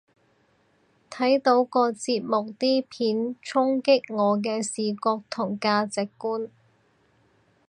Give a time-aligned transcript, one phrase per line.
[1.11, 6.49] 睇到個節目啲片衝擊我嘅視覺同價值觀